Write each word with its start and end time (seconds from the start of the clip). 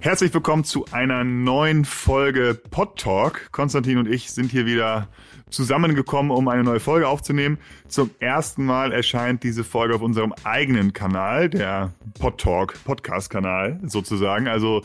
Herzlich 0.00 0.32
willkommen 0.32 0.62
zu 0.62 0.84
einer 0.92 1.24
neuen 1.24 1.84
Folge 1.84 2.60
Pod 2.70 3.00
Talk. 3.00 3.50
Konstantin 3.50 3.98
und 3.98 4.06
ich 4.06 4.30
sind 4.30 4.52
hier 4.52 4.64
wieder 4.64 5.08
zusammengekommen, 5.50 6.30
um 6.30 6.48
eine 6.48 6.64
neue 6.64 6.80
Folge 6.80 7.08
aufzunehmen. 7.08 7.58
Zum 7.88 8.10
ersten 8.18 8.64
Mal 8.64 8.92
erscheint 8.92 9.42
diese 9.42 9.64
Folge 9.64 9.94
auf 9.94 10.02
unserem 10.02 10.34
eigenen 10.44 10.92
Kanal, 10.92 11.48
der 11.48 11.92
PodTalk 12.18 12.74
Podcast-Kanal 12.84 13.80
sozusagen. 13.84 14.48
Also 14.48 14.82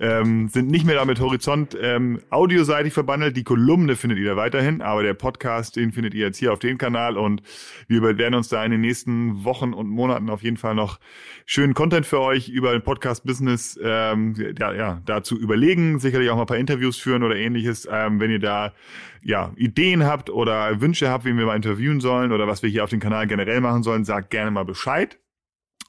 ähm, 0.00 0.48
sind 0.48 0.70
nicht 0.70 0.86
mehr 0.86 0.94
damit 0.94 1.20
Horizont 1.20 1.76
ähm, 1.80 2.20
audioseitig 2.30 2.92
verbandelt. 2.92 3.36
Die 3.36 3.44
Kolumne 3.44 3.96
findet 3.96 4.18
ihr 4.18 4.30
da 4.30 4.36
weiterhin, 4.36 4.82
aber 4.82 5.02
der 5.02 5.14
Podcast, 5.14 5.76
den 5.76 5.92
findet 5.92 6.14
ihr 6.14 6.26
jetzt 6.26 6.38
hier 6.38 6.52
auf 6.52 6.58
dem 6.58 6.78
Kanal 6.78 7.16
und 7.16 7.42
wir 7.88 8.02
werden 8.02 8.34
uns 8.34 8.48
da 8.48 8.64
in 8.64 8.70
den 8.70 8.80
nächsten 8.80 9.44
Wochen 9.44 9.72
und 9.72 9.88
Monaten 9.88 10.30
auf 10.30 10.42
jeden 10.42 10.56
Fall 10.56 10.74
noch 10.74 10.98
schönen 11.44 11.74
Content 11.74 12.06
für 12.06 12.20
euch 12.20 12.48
über 12.48 12.72
ein 12.72 12.82
Podcast-Business 12.82 13.78
ähm, 13.82 14.34
ja, 14.58 14.72
ja, 14.72 15.00
dazu 15.04 15.38
überlegen. 15.38 15.98
Sicherlich 15.98 16.30
auch 16.30 16.36
mal 16.36 16.42
ein 16.42 16.46
paar 16.46 16.56
Interviews 16.56 16.96
führen 16.96 17.22
oder 17.22 17.36
ähnliches. 17.36 17.88
Ähm, 17.90 18.20
wenn 18.20 18.30
ihr 18.30 18.40
da 18.40 18.72
ja, 19.26 19.52
Ideen 19.56 20.04
habt 20.04 20.30
oder 20.30 20.80
Wünsche 20.80 21.10
habt, 21.10 21.24
wen 21.24 21.36
wir 21.36 21.46
mal 21.46 21.56
interviewen 21.56 22.00
sollen 22.00 22.30
oder 22.30 22.46
was 22.46 22.62
wir 22.62 22.70
hier 22.70 22.84
auf 22.84 22.90
dem 22.90 23.00
Kanal 23.00 23.26
generell 23.26 23.60
machen 23.60 23.82
sollen, 23.82 24.04
sagt 24.04 24.30
gerne 24.30 24.52
mal 24.52 24.64
Bescheid. 24.64 25.18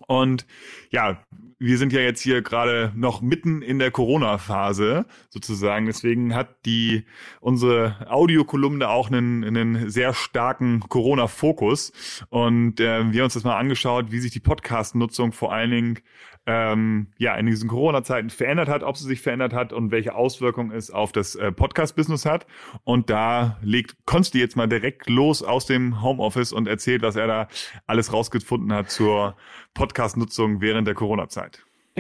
Und 0.08 0.48
ja, 0.90 1.24
wir 1.60 1.78
sind 1.78 1.92
ja 1.92 2.02
jetzt 2.02 2.22
hier 2.22 2.42
gerade 2.42 2.92
noch 2.96 3.22
mitten 3.22 3.62
in 3.62 3.80
der 3.80 3.90
Corona-Phase 3.90 5.06
sozusagen. 5.30 5.88
Deswegen 5.88 6.36
hat 6.36 6.66
die 6.66 7.06
unsere 7.40 8.08
Audiokolumne 8.10 8.88
auch 8.90 9.10
einen, 9.10 9.44
einen 9.44 9.90
sehr 9.90 10.14
starken 10.14 10.82
Corona-Fokus. 10.82 12.26
Und 12.30 12.80
äh, 12.80 13.12
wir 13.12 13.22
haben 13.22 13.26
uns 13.26 13.34
das 13.34 13.44
mal 13.44 13.58
angeschaut, 13.58 14.12
wie 14.12 14.20
sich 14.20 14.32
die 14.32 14.40
Podcast-Nutzung 14.40 15.32
vor 15.32 15.52
allen 15.52 15.72
Dingen 15.72 16.00
ähm, 16.48 17.08
ja 17.18 17.36
in 17.36 17.46
diesen 17.46 17.70
Corona-Zeiten 17.70 18.30
verändert 18.30 18.70
hat, 18.70 18.82
ob 18.82 18.98
sie 18.98 19.06
sich 19.06 19.22
verändert 19.22 19.54
hat 19.54 19.74
und 19.74 19.92
welche 19.92 20.16
Auswirkungen 20.16 20.72
es 20.72 20.90
auf 20.90 21.12
das 21.12 21.36
äh, 21.36 21.52
Podcast-Business 21.52 22.26
hat. 22.26 22.48
Und 22.84 23.10
da 23.10 23.58
legt 23.62 23.98
Konsti 24.06 24.40
jetzt 24.40 24.56
mal 24.56 24.68
direkt 24.68 25.10
los 25.10 25.44
aus 25.44 25.66
dem 25.66 26.02
Homeoffice 26.02 26.54
und 26.54 26.68
erzählt, 26.68 27.02
was 27.02 27.18
er 27.18 27.28
da 27.28 27.48
alles 27.86 28.14
rausgefunden 28.14 28.72
hat 28.74 28.90
zur 28.90 29.36
Podcast-Nutzung 29.74 30.62
während 30.62 30.88
der 30.88 30.96
Corona-Zeit. 30.96 31.47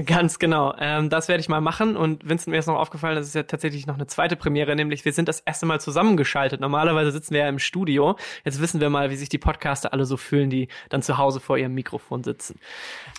Ganz 0.05 0.37
genau. 0.37 0.75
Ähm, 0.79 1.09
das 1.09 1.27
werde 1.27 1.41
ich 1.41 1.49
mal 1.49 1.59
machen. 1.59 1.97
Und 1.97 2.29
Vincent, 2.29 2.49
mir 2.49 2.59
ist 2.59 2.67
noch 2.67 2.75
aufgefallen, 2.75 3.15
das 3.15 3.25
ist 3.25 3.33
ja 3.33 3.43
tatsächlich 3.43 3.87
noch 3.87 3.95
eine 3.95 4.05
zweite 4.05 4.35
Premiere, 4.35 4.75
nämlich 4.75 5.05
wir 5.05 5.13
sind 5.13 5.27
das 5.27 5.39
erste 5.39 5.65
Mal 5.65 5.81
zusammengeschaltet. 5.81 6.61
Normalerweise 6.61 7.11
sitzen 7.11 7.33
wir 7.33 7.41
ja 7.41 7.49
im 7.49 7.57
Studio. 7.57 8.15
Jetzt 8.45 8.61
wissen 8.61 8.79
wir 8.79 8.91
mal, 8.91 9.09
wie 9.09 9.15
sich 9.15 9.29
die 9.29 9.39
Podcaster 9.39 9.93
alle 9.93 10.05
so 10.05 10.15
fühlen, 10.15 10.51
die 10.51 10.67
dann 10.89 11.01
zu 11.01 11.17
Hause 11.17 11.39
vor 11.39 11.57
ihrem 11.57 11.73
Mikrofon 11.73 12.23
sitzen. 12.23 12.59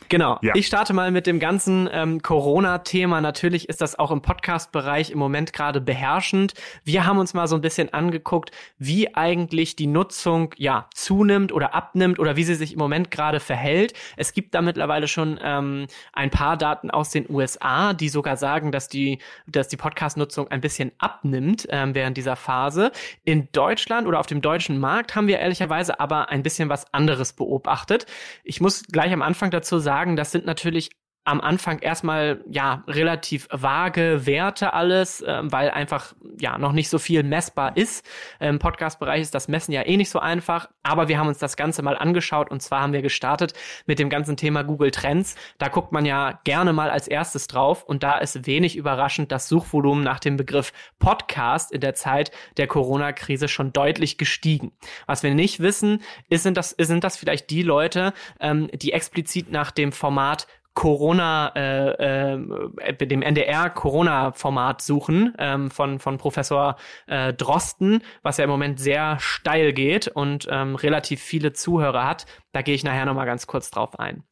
Genau. 0.09 0.39
Ja. 0.41 0.55
Ich 0.55 0.69
starte 0.69 0.93
mal 0.93 1.11
mit 1.11 1.27
dem 1.27 1.41
ganzen 1.41 1.89
ähm, 1.93 2.23
Corona-Thema. 2.23 3.21
Natürlich 3.21 3.69
ist 3.69 3.81
das 3.81 3.99
auch 3.99 4.13
im 4.13 4.23
Podcast-Bereich 4.23 5.11
im 5.11 5.19
Moment 5.19 5.53
gerade 5.53 5.81
beherrschend. 5.81 6.55
Wir 6.85 7.05
haben 7.07 7.19
uns 7.19 7.35
mal 7.35 7.49
so 7.49 7.57
ein 7.57 7.61
bisschen 7.61 7.93
angeguckt, 7.93 8.53
wie 8.79 9.17
eigentlich 9.17 9.75
die 9.75 9.89
Nutzung 9.89 10.55
ja 10.57 10.87
zunimmt 10.95 11.51
oder 11.51 11.75
abnimmt 11.75 12.21
oder 12.21 12.37
wie 12.37 12.45
sie 12.45 12.55
sich 12.55 12.75
im 12.75 12.79
Moment 12.79 13.11
gerade 13.11 13.41
verhält. 13.41 13.95
Es 14.17 14.33
gibt 14.33 14.55
da 14.55 14.63
mittlerweile 14.63 15.09
schon 15.09 15.41
ähm, 15.43 15.89
ein 16.13 16.31
paar 16.31 16.57
Daten 16.57 16.68
aus 16.91 17.11
den 17.11 17.27
USA, 17.29 17.93
die 17.93 18.09
sogar 18.09 18.37
sagen, 18.37 18.73
dass 18.73 18.89
die, 18.89 19.19
dass 19.47 19.69
die 19.69 19.77
Podcast-Nutzung 19.77 20.49
ein 20.49 20.61
bisschen 20.61 20.93
abnimmt 20.99 21.67
ähm, 21.71 21.95
während 21.95 22.17
dieser 22.17 22.37
Phase. 22.37 22.93
In 23.25 23.49
Deutschland 23.53 24.07
oder 24.07 24.21
auf 24.21 24.27
dem 24.27 24.41
deutschen 24.41 24.79
Markt 24.79 25.15
haben 25.15 25.27
wir 25.27 25.39
ehrlicherweise 25.39 26.01
aber 26.01 26.31
ein 26.31 26.43
bisschen 26.43 26.69
was 26.69 26.93
anderes 26.93 27.33
beobachtet. 27.33 28.07
Ich 28.45 28.61
muss 28.61 28.85
gleich 28.85 29.13
am 29.13 29.23
Anfang 29.23 29.51
dazu 29.51 29.79
sagen, 29.79 30.17
das 30.17 30.33
sind 30.33 30.47
natürlich 30.47 30.91
am 31.29 31.43
Anfang 31.43 31.81
erstmal 31.81 32.43
ja 32.49 32.83
relativ 32.89 33.49
vage 33.51 34.25
Werte 34.25 34.73
alles, 34.73 35.23
ähm, 35.27 35.53
weil 35.53 35.71
einfach 35.71 36.15
ja 36.39 36.57
noch 36.57 36.73
nicht 36.73 36.89
so 36.89 36.99
viel 36.99 37.23
messbar 37.23 37.77
ist. 37.77 38.05
Im 38.41 38.59
Podcast-Bereich 38.59 39.21
ist 39.21 39.35
das 39.35 39.47
Messen 39.47 39.73
ja 39.73 39.85
eh 39.87 39.99
nicht 39.99 40.09
so 40.09 40.21
einfach, 40.21 40.71
aber 40.83 41.09
wir 41.09 41.19
haben 41.19 41.29
uns 41.29 41.37
das 41.37 41.57
Ganze 41.57 41.83
mal 41.83 41.99
angeschaut 41.99 42.51
und 42.51 42.63
zwar 42.63 42.81
haben 42.81 42.95
wir 42.95 43.03
gestartet 43.03 43.53
mit 43.85 43.99
dem 43.99 44.09
ganzen 44.09 44.39
Thema 44.39 44.63
Google 44.63 44.91
Trends. 44.91 45.37
Da 45.59 45.69
guckt 45.69 45.93
man 45.93 46.07
ja 46.07 46.41
gerne 46.45 46.73
mal 46.73 46.89
als 46.89 47.09
erstes 47.09 47.47
drauf 47.47 47.85
und 47.85 48.03
da 48.03 48.17
ist 48.17 48.47
wenig 48.47 48.77
überraschend 48.77 49.31
das 49.31 49.49
Suchvolumen 49.49 50.03
nach 50.03 50.21
dem 50.21 50.39
Begriff 50.39 50.73
Podcast 50.99 51.73
in 51.73 51.83
der 51.83 51.95
Zeit 51.95 52.31
der 52.57 52.69
Corona-Krise 52.69 53.49
schon 53.49 53.75
deutlich 53.75 54.17
gestiegen. 54.17 54.73
Was 55.07 55.23
wir 55.23 55.35
nicht 55.35 55.61
wissen, 55.61 56.03
ist, 56.31 56.45
sind 56.45 56.57
das, 56.57 56.71
sind 56.71 57.05
das 57.05 57.19
vielleicht 57.19 57.51
die 57.51 57.63
Leute, 57.63 58.15
ähm, 58.41 58.71
die 58.73 58.95
explizit 58.95 59.53
nach 59.53 59.71
dem 59.71 59.93
Format 59.93 60.47
Corona, 60.79 61.51
äh, 61.57 62.35
äh, 62.35 63.07
dem 63.09 63.21
NDR-Corona-Format 63.21 64.81
suchen 64.81 65.35
ähm, 65.37 65.73
von, 65.73 65.99
von 65.99 66.19
Professor 66.19 66.77
äh, 67.09 67.33
Drosten, 67.33 68.01
was 68.23 68.37
ja 68.37 68.45
im 68.45 68.51
Moment 68.51 68.79
sehr 68.79 69.19
steil 69.19 69.73
geht 69.73 70.07
und 70.07 70.47
ähm, 70.49 70.77
relativ 70.77 71.21
viele 71.21 71.53
Zuhörer 71.53 72.07
hat. 72.07 72.27
Da 72.53 72.63
gehe 72.63 72.77
ich 72.77 72.85
nachher 72.85 73.07
nochmal 73.07 73.27
ganz 73.27 73.49
kurz 73.49 73.73
drauf 73.73 73.99
ein. 73.99 74.23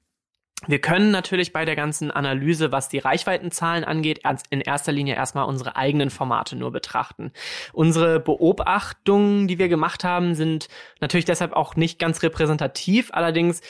Wir 0.68 0.80
können 0.80 1.10
natürlich 1.10 1.52
bei 1.52 1.64
der 1.64 1.76
ganzen 1.76 2.10
Analyse, 2.10 2.72
was 2.72 2.88
die 2.88 2.98
Reichweitenzahlen 2.98 3.84
angeht, 3.84 4.20
in 4.48 4.60
erster 4.60 4.92
Linie 4.92 5.14
erstmal 5.14 5.44
unsere 5.44 5.76
eigenen 5.76 6.10
Formate 6.10 6.56
nur 6.56 6.72
betrachten. 6.72 7.32
Unsere 7.72 8.20
Beobachtungen, 8.20 9.48
die 9.48 9.58
wir 9.58 9.68
gemacht 9.68 10.02
haben, 10.02 10.34
sind 10.34 10.68
natürlich 11.00 11.26
deshalb 11.26 11.52
auch 11.52 11.76
nicht 11.76 11.98
ganz 11.98 12.22
repräsentativ. 12.22 13.10
Allerdings 13.12 13.60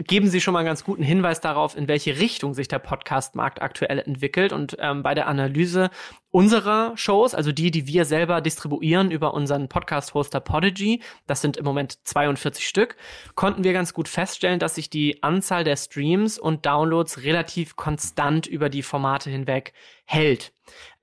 geben 0.00 0.28
Sie 0.28 0.40
schon 0.40 0.52
mal 0.52 0.60
einen 0.60 0.66
ganz 0.66 0.84
guten 0.84 1.02
Hinweis 1.02 1.40
darauf, 1.40 1.76
in 1.76 1.86
welche 1.88 2.18
Richtung 2.18 2.54
sich 2.54 2.68
der 2.68 2.80
Podcast-Markt 2.80 3.62
aktuell 3.62 4.00
entwickelt. 4.00 4.52
Und 4.52 4.76
ähm, 4.80 5.02
bei 5.02 5.14
der 5.14 5.28
Analyse 5.28 5.90
unserer 6.30 6.96
Shows, 6.96 7.34
also 7.34 7.52
die, 7.52 7.70
die 7.70 7.86
wir 7.86 8.04
selber 8.04 8.40
distribuieren 8.40 9.10
über 9.10 9.34
unseren 9.34 9.68
Podcast-Hoster 9.68 10.40
Podigy, 10.40 11.00
das 11.26 11.40
sind 11.40 11.56
im 11.56 11.64
Moment 11.64 11.98
42 12.06 12.66
Stück, 12.66 12.96
konnten 13.36 13.62
wir 13.62 13.72
ganz 13.72 13.94
gut 13.94 14.08
feststellen, 14.08 14.58
dass 14.58 14.74
sich 14.74 14.90
die 14.90 15.22
Anzahl 15.22 15.62
der 15.62 15.76
Streams 15.76 16.38
und 16.38 16.66
Downloads 16.66 17.22
relativ 17.22 17.76
konstant 17.76 18.46
über 18.46 18.68
die 18.68 18.82
Formate 18.82 19.30
hinweg 19.30 19.74
hält. 20.06 20.52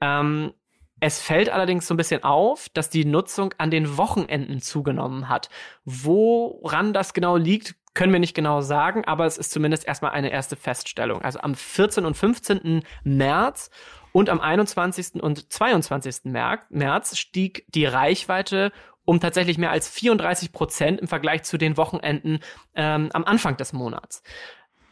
Ähm, 0.01 0.53
es 1.01 1.19
fällt 1.19 1.49
allerdings 1.49 1.87
so 1.87 1.93
ein 1.93 1.97
bisschen 1.97 2.23
auf, 2.23 2.69
dass 2.69 2.89
die 2.89 3.05
Nutzung 3.05 3.53
an 3.57 3.71
den 3.71 3.97
Wochenenden 3.97 4.61
zugenommen 4.61 5.27
hat. 5.27 5.49
Woran 5.83 6.93
das 6.93 7.13
genau 7.13 7.37
liegt, 7.37 7.75
können 7.93 8.13
wir 8.13 8.19
nicht 8.19 8.35
genau 8.35 8.61
sagen, 8.61 9.03
aber 9.05 9.25
es 9.25 9.37
ist 9.37 9.51
zumindest 9.51 9.85
erstmal 9.85 10.11
eine 10.11 10.31
erste 10.31 10.55
Feststellung. 10.55 11.21
Also 11.23 11.41
am 11.41 11.55
14. 11.55 12.05
und 12.05 12.15
15. 12.15 12.83
März 13.03 13.71
und 14.13 14.29
am 14.29 14.39
21. 14.39 15.21
und 15.21 15.51
22. 15.51 16.31
März 16.69 17.17
stieg 17.17 17.65
die 17.67 17.85
Reichweite 17.85 18.71
um 19.03 19.19
tatsächlich 19.19 19.57
mehr 19.57 19.71
als 19.71 19.89
34 19.89 20.51
Prozent 20.51 21.01
im 21.01 21.07
Vergleich 21.07 21.41
zu 21.43 21.57
den 21.57 21.75
Wochenenden 21.75 22.39
ähm, 22.75 23.09
am 23.13 23.23
Anfang 23.23 23.57
des 23.57 23.73
Monats. 23.73 24.21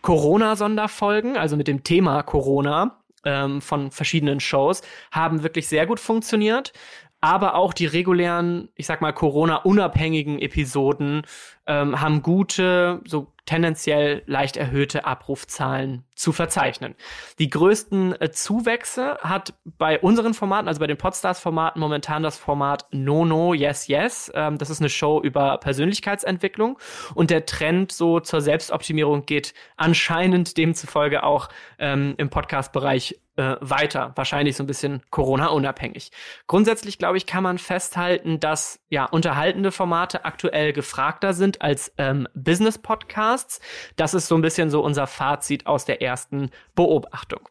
Corona-Sonderfolgen, 0.01 1.37
also 1.37 1.55
mit 1.55 1.67
dem 1.67 1.83
Thema 1.83 2.23
Corona, 2.23 2.98
ähm, 3.25 3.61
von 3.61 3.91
verschiedenen 3.91 4.39
Shows 4.39 4.81
haben 5.11 5.43
wirklich 5.43 5.67
sehr 5.67 5.85
gut 5.85 5.99
funktioniert. 5.99 6.73
Aber 7.21 7.55
auch 7.55 7.73
die 7.73 7.85
regulären, 7.85 8.69
ich 8.75 8.85
sag 8.85 9.01
mal, 9.01 9.11
Corona-unabhängigen 9.11 10.39
Episoden 10.39 11.23
ähm, 11.67 11.99
haben 11.99 12.21
gute, 12.21 13.01
so 13.05 13.33
tendenziell 13.49 14.21
leicht 14.27 14.57
erhöhte 14.57 15.05
Abrufzahlen 15.05 16.03
zu 16.13 16.31
verzeichnen. 16.31 16.93
Die 17.39 17.49
größten 17.49 18.21
äh, 18.21 18.29
Zuwächse 18.29 19.17
hat 19.21 19.55
bei 19.65 19.99
unseren 19.99 20.35
Formaten, 20.35 20.67
also 20.67 20.79
bei 20.79 20.85
den 20.85 20.97
Podstars-Formaten, 20.97 21.79
momentan 21.79 22.21
das 22.21 22.37
Format 22.37 22.85
No 22.91 23.25
No 23.25 23.55
Yes 23.55 23.87
Yes. 23.87 24.31
Ähm, 24.35 24.59
das 24.59 24.69
ist 24.69 24.81
eine 24.81 24.89
Show 24.89 25.19
über 25.23 25.57
Persönlichkeitsentwicklung 25.57 26.77
und 27.15 27.31
der 27.31 27.47
Trend 27.47 27.91
so 27.91 28.19
zur 28.19 28.41
Selbstoptimierung 28.41 29.25
geht 29.25 29.55
anscheinend 29.77 30.55
demzufolge 30.55 31.23
auch 31.23 31.49
ähm, 31.79 32.13
im 32.17 32.29
Podcast-Bereich 32.29 33.19
äh, 33.39 33.55
weiter. 33.61 34.11
Wahrscheinlich 34.15 34.57
so 34.57 34.63
ein 34.63 34.67
bisschen 34.67 35.01
Corona-unabhängig. 35.11 36.11
Grundsätzlich, 36.47 36.97
glaube 36.97 37.17
ich, 37.17 37.25
kann 37.25 37.41
man 37.41 37.57
festhalten, 37.57 38.41
dass 38.41 38.81
ja 38.89 39.05
unterhaltende 39.05 39.71
Formate 39.71 40.25
aktuell 40.25 40.73
gefragter 40.73 41.33
sind 41.33 41.61
als 41.61 41.93
ähm, 41.97 42.27
Business-Podcasts. 42.33 43.61
Das 43.95 44.13
ist 44.13 44.27
so 44.27 44.35
ein 44.35 44.41
bisschen 44.41 44.69
so 44.69 44.81
unser 44.81 45.07
Fazit 45.07 45.67
aus 45.67 45.85
der 45.85 46.01
ersten 46.01 46.49
Beobachtung. 46.75 47.47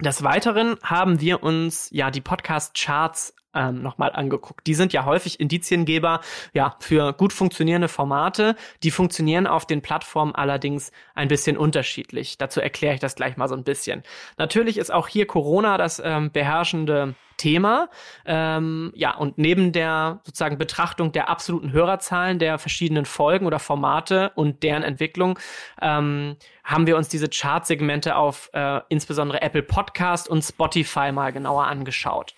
Des 0.00 0.22
Weiteren 0.22 0.76
haben 0.82 1.20
wir 1.22 1.42
uns 1.42 1.88
ja 1.90 2.10
die 2.10 2.20
Podcast-Charts 2.20 3.34
ähm, 3.54 3.82
nochmal 3.82 4.12
angeguckt. 4.12 4.66
Die 4.66 4.74
sind 4.74 4.92
ja 4.92 5.04
häufig 5.04 5.40
Indiziengeber 5.40 6.20
ja, 6.52 6.76
für 6.80 7.12
gut 7.12 7.32
funktionierende 7.32 7.88
Formate. 7.88 8.56
Die 8.82 8.90
funktionieren 8.90 9.46
auf 9.46 9.66
den 9.66 9.82
Plattformen 9.82 10.34
allerdings 10.34 10.92
ein 11.14 11.28
bisschen 11.28 11.56
unterschiedlich. 11.56 12.38
Dazu 12.38 12.60
erkläre 12.60 12.94
ich 12.94 13.00
das 13.00 13.14
gleich 13.14 13.36
mal 13.36 13.48
so 13.48 13.54
ein 13.54 13.64
bisschen. 13.64 14.02
Natürlich 14.38 14.78
ist 14.78 14.92
auch 14.92 15.08
hier 15.08 15.26
Corona 15.26 15.78
das 15.78 16.00
ähm, 16.04 16.30
beherrschende 16.30 17.14
Thema. 17.36 17.88
Ähm, 18.24 18.92
ja, 18.94 19.14
und 19.16 19.38
neben 19.38 19.72
der 19.72 20.20
sozusagen 20.24 20.58
Betrachtung 20.58 21.12
der 21.12 21.28
absoluten 21.28 21.72
Hörerzahlen 21.72 22.38
der 22.38 22.58
verschiedenen 22.58 23.04
Folgen 23.04 23.46
oder 23.46 23.58
Formate 23.58 24.32
und 24.34 24.62
deren 24.62 24.82
Entwicklung 24.82 25.38
ähm, 25.80 26.36
haben 26.62 26.86
wir 26.86 26.96
uns 26.96 27.08
diese 27.08 27.28
Chartsegmente 27.28 28.16
auf 28.16 28.50
äh, 28.52 28.80
insbesondere 28.88 29.42
Apple 29.42 29.62
Podcast 29.62 30.28
und 30.28 30.42
Spotify 30.42 31.12
mal 31.12 31.32
genauer 31.32 31.66
angeschaut. 31.66 32.34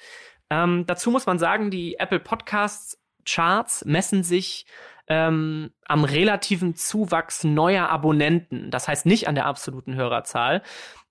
Ähm, 0.51 0.85
dazu 0.87 1.11
muss 1.11 1.27
man 1.27 1.39
sagen, 1.39 1.71
die 1.71 1.97
Apple 1.99 2.21
Podcasts 2.21 2.99
Charts 3.25 3.85
messen 3.85 4.23
sich 4.23 4.67
ähm, 5.09 5.73
am 5.87 6.05
relativen 6.05 6.75
Zuwachs 6.75 7.45
neuer 7.45 7.89
Abonnenten. 7.89 8.71
Das 8.71 8.89
heißt 8.89 9.07
nicht 9.07 9.29
an 9.29 9.35
der 9.35 9.47
absoluten 9.47 9.95
Hörerzahl. 9.95 10.63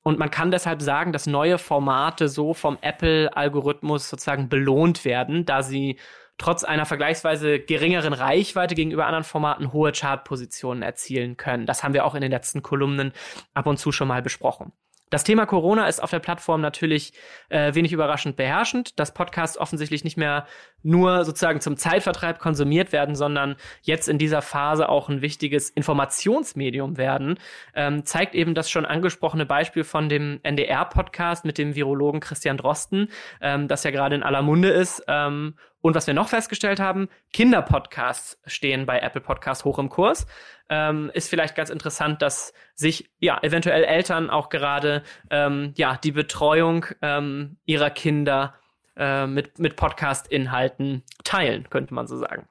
Und 0.02 0.20
man 0.20 0.30
kann 0.30 0.52
deshalb 0.52 0.82
sagen, 0.82 1.12
dass 1.14 1.26
neue 1.26 1.58
Formate 1.58 2.30
so 2.30 2.54
vom 2.54 2.78
Apple-Algorithmus 2.82 4.10
sozusagen 4.10 4.50
belohnt 4.50 5.04
werden, 5.04 5.46
da 5.46 5.64
sie 5.64 5.98
trotz 6.38 6.64
einer 6.64 6.86
vergleichsweise 6.86 7.60
geringeren 7.60 8.14
Reichweite 8.14 8.76
gegenüber 8.76 9.08
anderen 9.08 9.24
Formaten 9.24 9.74
hohe 9.74 9.94
Chartpositionen 9.94 10.84
erzielen 10.84 11.38
können. 11.38 11.66
Das 11.66 11.84
haben 11.84 11.94
wir 11.94 12.06
auch 12.06 12.14
in 12.14 12.22
den 12.22 12.32
letzten 12.32 12.62
Kolumnen 12.62 13.14
ab 13.54 13.68
und 13.68 13.78
zu 13.78 13.92
schon 13.92 14.08
mal 14.08 14.22
besprochen. 14.22 14.74
Das 15.16 15.24
Thema 15.24 15.46
Corona 15.46 15.88
ist 15.88 16.04
auf 16.04 16.10
der 16.10 16.20
Plattform 16.20 16.60
natürlich 16.60 17.14
äh, 17.48 17.74
wenig 17.74 17.94
überraschend 17.94 18.36
beherrschend, 18.36 19.00
dass 19.00 19.14
Podcasts 19.14 19.58
offensichtlich 19.58 20.04
nicht 20.04 20.18
mehr 20.18 20.46
nur 20.84 21.24
sozusagen 21.24 21.62
zum 21.62 21.78
Zeitvertreib 21.78 22.38
konsumiert 22.38 22.92
werden, 22.92 23.16
sondern 23.16 23.56
jetzt 23.82 24.10
in 24.10 24.18
dieser 24.18 24.42
Phase 24.42 24.90
auch 24.90 25.08
ein 25.08 25.22
wichtiges 25.22 25.70
Informationsmedium 25.70 26.98
werden, 26.98 27.40
ähm, 27.76 28.04
zeigt 28.04 28.36
eben 28.36 28.56
das 28.56 28.70
schon 28.70 28.86
angesprochene 28.86 29.46
Beispiel 29.46 29.86
von 29.86 30.10
dem 30.10 30.42
NDR-Podcast 30.44 31.46
mit 31.46 31.58
dem 31.58 31.76
Virologen 31.76 32.20
Christian 32.20 32.58
Drosten, 32.58 33.08
ähm, 33.40 33.70
das 33.70 33.86
ja 33.86 33.92
gerade 33.92 34.16
in 34.16 34.24
aller 34.24 34.42
Munde 34.42 34.68
ist 34.68 35.02
ähm, 35.08 35.56
und 35.86 35.94
was 35.94 36.08
wir 36.08 36.16
noch 36.16 36.30
festgestellt 36.30 36.80
haben, 36.80 37.10
Kinderpodcasts 37.32 38.42
stehen 38.48 38.88
bei 38.88 38.98
Apple 39.02 39.22
Podcasts 39.22 39.66
hoch 39.66 39.78
im 39.78 39.90
Kurs. 39.90 40.26
Ähm, 40.68 41.12
ist 41.14 41.30
vielleicht 41.30 41.54
ganz 41.54 41.70
interessant, 41.70 42.24
dass 42.24 42.54
sich 42.74 43.12
ja 43.20 43.38
eventuell 43.44 43.84
Eltern 43.84 44.32
auch 44.32 44.50
gerade 44.50 45.04
ähm, 45.30 45.76
ja 45.78 45.96
die 46.04 46.12
Betreuung 46.12 46.88
ähm, 47.04 47.58
ihrer 47.66 47.92
Kinder 47.92 48.56
äh, 48.98 49.28
mit 49.28 49.60
mit 49.60 49.76
Podcast-Inhalten 49.76 51.04
teilen, 51.24 51.70
könnte 51.70 51.94
man 51.94 52.08
so 52.08 52.18
sagen. 52.18 52.48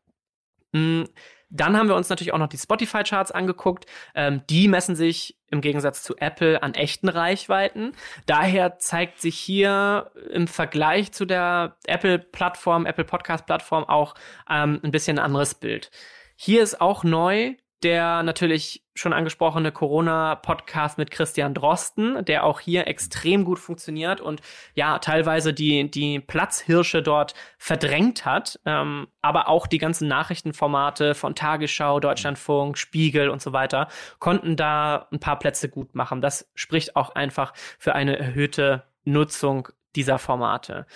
Mhm. 0.70 1.08
Dann 1.50 1.76
haben 1.76 1.88
wir 1.88 1.96
uns 1.96 2.08
natürlich 2.08 2.32
auch 2.32 2.38
noch 2.38 2.48
die 2.48 2.58
Spotify-Charts 2.58 3.32
angeguckt. 3.32 3.86
Ähm, 4.14 4.42
die 4.48 4.68
messen 4.68 4.94
sich 4.94 5.40
im 5.54 5.62
Gegensatz 5.62 6.02
zu 6.02 6.16
Apple 6.18 6.62
an 6.62 6.74
echten 6.74 7.08
Reichweiten. 7.08 7.92
Daher 8.26 8.78
zeigt 8.78 9.20
sich 9.20 9.38
hier 9.38 10.10
im 10.30 10.46
Vergleich 10.46 11.12
zu 11.12 11.24
der 11.24 11.76
Apple-Plattform, 11.86 12.84
Apple 12.84 13.04
Podcast-Plattform 13.04 13.84
auch 13.84 14.14
ähm, 14.50 14.80
ein 14.82 14.90
bisschen 14.90 15.18
ein 15.18 15.24
anderes 15.24 15.54
Bild. 15.54 15.90
Hier 16.36 16.62
ist 16.62 16.80
auch 16.80 17.04
neu, 17.04 17.54
der 17.82 18.22
natürlich 18.22 18.82
schon 18.94 19.12
angesprochene 19.12 19.72
Corona-Podcast 19.72 20.98
mit 20.98 21.10
Christian 21.10 21.52
Drosten, 21.52 22.24
der 22.24 22.44
auch 22.44 22.60
hier 22.60 22.86
extrem 22.86 23.44
gut 23.44 23.58
funktioniert 23.58 24.20
und 24.20 24.40
ja, 24.74 24.98
teilweise 25.00 25.52
die, 25.52 25.90
die 25.90 26.20
Platzhirsche 26.20 27.02
dort 27.02 27.34
verdrängt 27.58 28.24
hat, 28.24 28.60
ähm, 28.64 29.08
aber 29.20 29.48
auch 29.48 29.66
die 29.66 29.78
ganzen 29.78 30.08
Nachrichtenformate 30.08 31.14
von 31.14 31.34
Tagesschau, 31.34 32.00
Deutschlandfunk, 32.00 32.78
Spiegel 32.78 33.28
und 33.28 33.42
so 33.42 33.52
weiter 33.52 33.88
konnten 34.20 34.56
da 34.56 35.08
ein 35.12 35.20
paar 35.20 35.38
Plätze 35.38 35.68
gut 35.68 35.94
machen. 35.94 36.20
Das 36.20 36.48
spricht 36.54 36.96
auch 36.96 37.10
einfach 37.10 37.52
für 37.78 37.94
eine 37.94 38.18
erhöhte 38.18 38.84
Nutzung 39.04 39.68
dieser 39.96 40.18
Formate. 40.18 40.86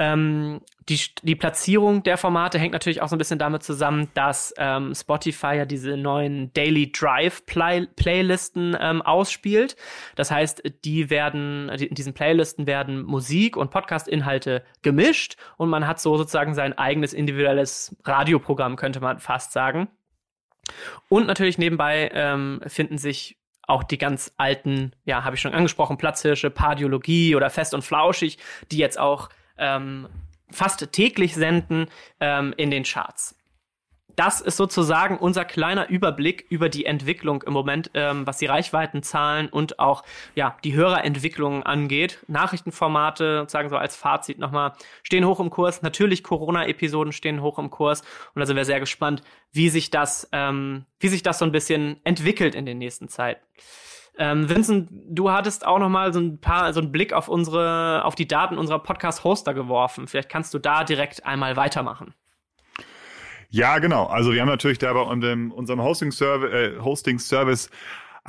Ähm, 0.00 0.62
die, 0.88 0.98
die 1.22 1.36
Platzierung 1.36 2.02
der 2.02 2.16
Formate 2.16 2.58
hängt 2.58 2.72
natürlich 2.72 3.02
auch 3.02 3.08
so 3.08 3.16
ein 3.16 3.18
bisschen 3.18 3.38
damit 3.38 3.62
zusammen, 3.62 4.08
dass 4.14 4.54
ähm, 4.56 4.94
Spotify 4.94 5.56
ja 5.56 5.64
diese 5.66 5.98
neuen 5.98 6.54
Daily 6.54 6.90
Drive 6.90 7.44
Play 7.44 7.86
Playlisten 7.96 8.74
ähm, 8.80 9.02
ausspielt. 9.02 9.76
Das 10.16 10.30
heißt, 10.30 10.62
die 10.86 11.10
werden, 11.10 11.68
in 11.68 11.94
diesen 11.94 12.14
Playlisten 12.14 12.66
werden 12.66 13.02
Musik 13.02 13.58
und 13.58 13.70
Podcast-Inhalte 13.70 14.64
gemischt 14.80 15.36
und 15.58 15.68
man 15.68 15.86
hat 15.86 16.00
so 16.00 16.16
sozusagen 16.16 16.54
sein 16.54 16.78
eigenes 16.78 17.12
individuelles 17.12 17.94
Radioprogramm, 18.04 18.76
könnte 18.76 19.00
man 19.00 19.18
fast 19.18 19.52
sagen. 19.52 19.88
Und 21.10 21.26
natürlich 21.26 21.58
nebenbei 21.58 22.10
ähm, 22.14 22.62
finden 22.66 22.96
sich 22.96 23.36
auch 23.66 23.82
die 23.84 23.98
ganz 23.98 24.32
alten, 24.38 24.92
ja, 25.04 25.24
habe 25.24 25.36
ich 25.36 25.42
schon 25.42 25.52
angesprochen, 25.52 25.98
Platzhirsche, 25.98 26.48
Pardiologie 26.48 27.36
oder 27.36 27.50
Fest 27.50 27.74
und 27.74 27.82
Flauschig, 27.82 28.38
die 28.70 28.78
jetzt 28.78 28.98
auch 28.98 29.28
ähm, 29.60 30.08
fast 30.50 30.92
täglich 30.92 31.34
senden 31.34 31.86
ähm, 32.18 32.52
in 32.56 32.70
den 32.70 32.82
Charts. 32.82 33.36
Das 34.16 34.42
ist 34.42 34.58
sozusagen 34.58 35.16
unser 35.16 35.46
kleiner 35.46 35.88
Überblick 35.88 36.44
über 36.50 36.68
die 36.68 36.84
Entwicklung 36.84 37.42
im 37.42 37.54
Moment, 37.54 37.90
ähm, 37.94 38.26
was 38.26 38.36
die 38.36 38.44
Reichweitenzahlen 38.44 39.48
und 39.48 39.78
auch 39.78 40.02
ja 40.34 40.58
die 40.62 40.74
Hörerentwicklung 40.74 41.62
angeht. 41.62 42.18
Nachrichtenformate, 42.28 43.46
sagen 43.48 43.70
so 43.70 43.78
als 43.78 43.96
Fazit 43.96 44.38
nochmal, 44.38 44.72
stehen 45.02 45.24
hoch 45.24 45.40
im 45.40 45.48
Kurs. 45.48 45.80
Natürlich 45.80 46.22
Corona-Episoden 46.22 47.12
stehen 47.12 47.40
hoch 47.40 47.58
im 47.58 47.70
Kurs 47.70 48.02
und 48.34 48.40
da 48.40 48.46
sind 48.46 48.56
wir 48.56 48.66
sehr 48.66 48.80
gespannt, 48.80 49.22
wie 49.52 49.70
sich 49.70 49.90
das, 49.90 50.28
ähm, 50.32 50.84
wie 50.98 51.08
sich 51.08 51.22
das 51.22 51.38
so 51.38 51.46
ein 51.46 51.52
bisschen 51.52 52.00
entwickelt 52.04 52.54
in 52.54 52.66
den 52.66 52.76
nächsten 52.78 53.08
Zeiten. 53.08 53.40
Ähm, 54.18 54.48
Vincent, 54.48 54.88
du 55.08 55.30
hattest 55.30 55.66
auch 55.66 55.78
noch 55.78 55.88
mal 55.88 56.12
so 56.12 56.20
ein 56.20 56.40
paar, 56.40 56.72
so 56.72 56.80
einen 56.80 56.92
Blick 56.92 57.12
auf 57.12 57.28
unsere, 57.28 58.04
auf 58.04 58.14
die 58.14 58.28
Daten 58.28 58.58
unserer 58.58 58.78
Podcast-Hoster 58.80 59.54
geworfen. 59.54 60.06
Vielleicht 60.06 60.28
kannst 60.28 60.52
du 60.54 60.58
da 60.58 60.84
direkt 60.84 61.24
einmal 61.24 61.56
weitermachen. 61.56 62.14
Ja, 63.48 63.78
genau. 63.78 64.06
Also 64.06 64.32
wir 64.32 64.40
haben 64.40 64.48
natürlich 64.48 64.78
da 64.78 64.92
bei 64.92 65.00
unserem 65.00 65.82
Hosting-Service 65.82 66.52
äh, 66.52 66.80
Hosting 66.80 67.18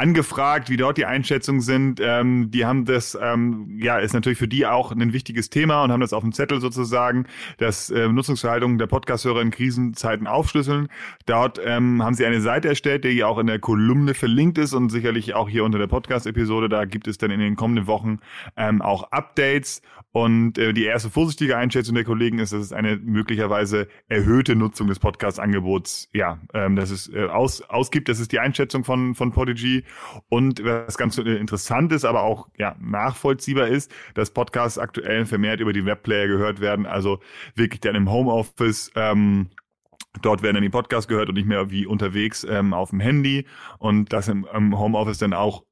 angefragt, 0.01 0.71
wie 0.71 0.77
dort 0.77 0.97
die 0.97 1.05
Einschätzungen 1.05 1.61
sind. 1.61 1.99
Ähm, 2.03 2.49
die 2.49 2.65
haben 2.65 2.85
das, 2.85 3.15
ähm, 3.21 3.77
ja, 3.79 3.99
ist 3.99 4.13
natürlich 4.13 4.39
für 4.39 4.47
die 4.47 4.65
auch 4.65 4.91
ein 4.91 5.13
wichtiges 5.13 5.51
Thema 5.51 5.83
und 5.83 5.91
haben 5.91 6.01
das 6.01 6.11
auf 6.11 6.23
dem 6.23 6.31
Zettel 6.33 6.59
sozusagen, 6.59 7.27
das 7.59 7.91
äh, 7.91 8.07
Nutzungsverhaltung 8.07 8.79
der 8.79 8.87
Podcast-Hörer 8.87 9.41
in 9.41 9.51
Krisenzeiten 9.51 10.25
aufschlüsseln. 10.25 10.87
Dort 11.27 11.61
ähm, 11.63 12.03
haben 12.03 12.15
sie 12.15 12.25
eine 12.25 12.41
Seite 12.41 12.69
erstellt, 12.69 13.03
die 13.03 13.23
auch 13.23 13.37
in 13.37 13.45
der 13.45 13.59
Kolumne 13.59 14.15
verlinkt 14.15 14.57
ist 14.57 14.73
und 14.73 14.89
sicherlich 14.89 15.35
auch 15.35 15.47
hier 15.47 15.63
unter 15.63 15.77
der 15.77 15.87
Podcast-Episode. 15.87 16.67
Da 16.67 16.85
gibt 16.85 17.07
es 17.07 17.19
dann 17.19 17.29
in 17.29 17.39
den 17.39 17.55
kommenden 17.55 17.85
Wochen 17.85 18.17
ähm, 18.57 18.81
auch 18.81 19.11
Updates 19.11 19.83
und 20.13 20.57
äh, 20.57 20.73
die 20.73 20.83
erste 20.83 21.09
vorsichtige 21.09 21.55
Einschätzung 21.55 21.95
der 21.95 22.03
Kollegen 22.03 22.39
ist, 22.39 22.51
dass 22.51 22.59
es 22.59 22.73
eine 22.73 22.97
möglicherweise 22.97 23.87
erhöhte 24.09 24.55
Nutzung 24.57 24.87
des 24.87 24.99
Podcast-Angebots, 24.99 26.09
ja, 26.13 26.39
ähm, 26.53 26.75
dass 26.75 26.91
es 26.91 27.13
äh, 27.13 27.25
aus, 27.25 27.61
ausgibt. 27.61 28.09
Das 28.09 28.19
ist 28.19 28.33
die 28.33 28.39
Einschätzung 28.39 28.83
von, 28.83 29.15
von 29.15 29.31
Podigy. 29.31 29.85
Und 30.29 30.63
was 30.63 30.97
ganz 30.97 31.17
interessant 31.17 31.91
ist, 31.91 32.05
aber 32.05 32.23
auch 32.23 32.47
ja, 32.57 32.75
nachvollziehbar 32.79 33.67
ist, 33.67 33.91
dass 34.13 34.31
Podcasts 34.31 34.77
aktuell 34.77 35.25
vermehrt 35.25 35.59
über 35.59 35.73
die 35.73 35.85
Webplayer 35.85 36.27
gehört 36.27 36.61
werden. 36.61 36.85
Also 36.85 37.19
wirklich 37.55 37.81
dann 37.81 37.95
im 37.95 38.09
Homeoffice. 38.09 38.91
Ähm, 38.95 39.49
Dort 40.21 40.43
werden 40.43 40.55
dann 40.55 40.63
die 40.63 40.69
Podcasts 40.69 41.07
gehört 41.07 41.29
und 41.29 41.35
nicht 41.35 41.47
mehr 41.47 41.71
wie 41.71 41.85
unterwegs 41.85 42.43
ähm, 42.43 42.73
auf 42.73 42.89
dem 42.89 42.99
Handy. 42.99 43.45
Und 43.79 44.11
dass 44.11 44.27
im, 44.27 44.45
im 44.53 44.77
Homeoffice 44.77 45.19
dann 45.19 45.33
auch 45.33 45.63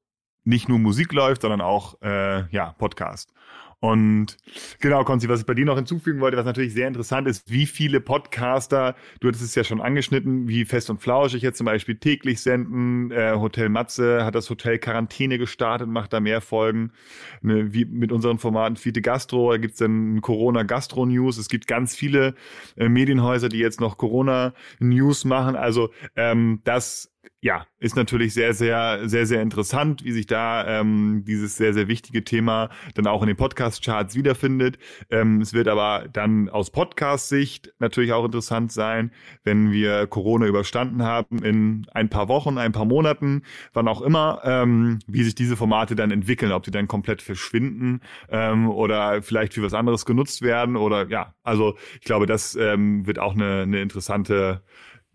nicht 0.44 0.68
nur 0.68 0.78
Musik 0.78 1.12
läuft, 1.12 1.42
sondern 1.42 1.60
auch 1.60 2.00
äh, 2.02 2.48
ja 2.50 2.72
Podcast. 2.78 3.32
Und 3.80 4.36
genau, 4.80 5.04
Konzi, 5.04 5.28
was 5.30 5.40
ich 5.40 5.46
bei 5.46 5.54
dir 5.54 5.64
noch 5.64 5.76
hinzufügen 5.76 6.20
wollte, 6.20 6.36
was 6.36 6.44
natürlich 6.44 6.74
sehr 6.74 6.86
interessant 6.86 7.26
ist, 7.26 7.50
wie 7.50 7.64
viele 7.64 8.02
Podcaster, 8.02 8.94
du 9.20 9.28
hattest 9.28 9.42
es 9.42 9.54
ja 9.54 9.64
schon 9.64 9.80
angeschnitten, 9.80 10.48
wie 10.48 10.66
Fest 10.66 10.90
und 10.90 11.00
Flauschig 11.00 11.40
jetzt 11.40 11.56
zum 11.56 11.64
Beispiel 11.64 11.96
täglich 11.96 12.42
senden. 12.42 13.10
Äh, 13.10 13.36
Hotel 13.36 13.70
Matze 13.70 14.24
hat 14.24 14.34
das 14.34 14.50
Hotel 14.50 14.78
Quarantäne 14.78 15.38
gestartet, 15.38 15.88
macht 15.88 16.12
da 16.12 16.20
mehr 16.20 16.42
Folgen. 16.42 16.92
Ne, 17.40 17.72
wie 17.72 17.86
mit 17.86 18.12
unseren 18.12 18.38
Formaten 18.38 18.76
Fiete 18.76 19.00
Gastro, 19.00 19.52
da 19.52 19.56
gibt's 19.56 19.78
dann 19.78 20.20
Corona 20.20 20.62
Gastro 20.62 21.06
News. 21.06 21.38
Es 21.38 21.48
gibt 21.48 21.66
ganz 21.66 21.96
viele 21.96 22.34
äh, 22.76 22.90
Medienhäuser, 22.90 23.48
die 23.48 23.58
jetzt 23.58 23.80
noch 23.80 23.96
Corona 23.96 24.52
News 24.78 25.24
machen. 25.24 25.56
Also 25.56 25.88
ähm, 26.16 26.60
das 26.64 27.09
ja, 27.42 27.66
ist 27.78 27.96
natürlich 27.96 28.34
sehr, 28.34 28.52
sehr, 28.52 29.08
sehr, 29.08 29.26
sehr 29.26 29.40
interessant, 29.40 30.04
wie 30.04 30.12
sich 30.12 30.26
da 30.26 30.80
ähm, 30.80 31.24
dieses 31.26 31.56
sehr, 31.56 31.72
sehr 31.72 31.88
wichtige 31.88 32.22
Thema 32.22 32.68
dann 32.94 33.06
auch 33.06 33.22
in 33.22 33.28
den 33.28 33.36
Podcast-Charts 33.36 34.14
wiederfindet. 34.14 34.78
Ähm, 35.10 35.40
es 35.40 35.54
wird 35.54 35.68
aber 35.68 36.06
dann 36.12 36.50
aus 36.50 36.70
Podcast-Sicht 36.70 37.72
natürlich 37.78 38.12
auch 38.12 38.24
interessant 38.26 38.72
sein, 38.72 39.10
wenn 39.42 39.70
wir 39.72 40.06
Corona 40.06 40.46
überstanden 40.46 41.02
haben 41.02 41.42
in 41.42 41.86
ein 41.92 42.10
paar 42.10 42.28
Wochen, 42.28 42.58
ein 42.58 42.72
paar 42.72 42.84
Monaten, 42.84 43.42
wann 43.72 43.88
auch 43.88 44.02
immer, 44.02 44.42
ähm, 44.44 44.98
wie 45.06 45.22
sich 45.22 45.34
diese 45.34 45.56
Formate 45.56 45.94
dann 45.94 46.10
entwickeln, 46.10 46.52
ob 46.52 46.62
die 46.64 46.70
dann 46.70 46.88
komplett 46.88 47.22
verschwinden 47.22 48.00
ähm, 48.28 48.68
oder 48.68 49.22
vielleicht 49.22 49.54
für 49.54 49.62
was 49.62 49.74
anderes 49.74 50.04
genutzt 50.04 50.42
werden 50.42 50.76
oder 50.76 51.08
ja, 51.08 51.34
also 51.42 51.76
ich 51.94 52.06
glaube, 52.06 52.26
das 52.26 52.54
ähm, 52.54 53.06
wird 53.06 53.18
auch 53.18 53.34
eine, 53.34 53.62
eine 53.62 53.80
interessante, 53.80 54.62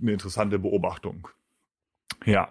eine 0.02 0.14
interessante 0.14 0.58
Beobachtung. 0.58 1.28
Ja. 2.26 2.50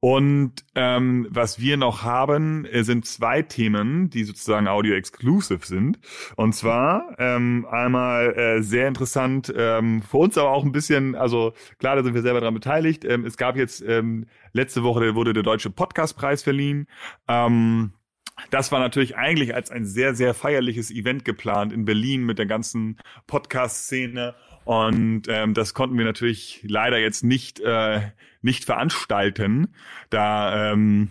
Und 0.00 0.52
ähm, 0.74 1.26
was 1.30 1.58
wir 1.60 1.76
noch 1.76 2.02
haben, 2.02 2.66
äh, 2.66 2.82
sind 2.82 3.06
zwei 3.06 3.42
Themen, 3.42 4.10
die 4.10 4.24
sozusagen 4.24 4.68
audio-exclusive 4.68 5.64
sind. 5.64 5.98
Und 6.36 6.54
zwar 6.54 7.14
ähm, 7.18 7.66
einmal 7.70 8.34
äh, 8.36 8.62
sehr 8.62 8.88
interessant, 8.88 9.52
ähm, 9.56 10.02
für 10.02 10.18
uns 10.18 10.36
aber 10.36 10.50
auch 10.50 10.64
ein 10.64 10.72
bisschen, 10.72 11.14
also 11.14 11.54
klar, 11.78 11.96
da 11.96 12.02
sind 12.02 12.14
wir 12.14 12.22
selber 12.22 12.40
dran 12.40 12.54
beteiligt. 12.54 13.04
Ähm, 13.04 13.24
es 13.24 13.36
gab 13.36 13.56
jetzt 13.56 13.82
ähm, 13.86 14.26
letzte 14.52 14.82
Woche 14.82 15.14
wurde 15.14 15.32
der 15.32 15.42
Deutsche 15.42 15.70
Podcastpreis 15.70 16.42
verliehen. 16.42 16.86
Ähm, 17.28 17.94
das 18.50 18.72
war 18.72 18.80
natürlich 18.80 19.16
eigentlich 19.16 19.54
als 19.54 19.70
ein 19.70 19.84
sehr, 19.84 20.14
sehr 20.14 20.34
feierliches 20.34 20.90
Event 20.90 21.24
geplant 21.24 21.72
in 21.72 21.84
Berlin 21.84 22.24
mit 22.24 22.38
der 22.38 22.46
ganzen 22.46 22.98
Podcast-Szene. 23.26 24.34
Und 24.64 25.22
ähm, 25.28 25.54
das 25.54 25.74
konnten 25.74 25.98
wir 25.98 26.04
natürlich 26.04 26.64
leider 26.66 26.98
jetzt 26.98 27.22
nicht, 27.22 27.60
äh, 27.60 28.00
nicht 28.42 28.64
veranstalten, 28.64 29.74
da 30.10 30.72
ähm, 30.72 31.10